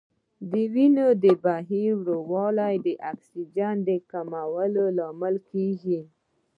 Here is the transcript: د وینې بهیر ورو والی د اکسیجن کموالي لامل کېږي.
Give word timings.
د 0.51 0.53
وینې 0.73 1.07
بهیر 1.43 1.91
ورو 2.01 2.17
والی 2.31 2.75
د 2.85 2.87
اکسیجن 3.11 3.77
کموالي 4.11 4.85
لامل 4.97 5.35
کېږي. 5.49 6.01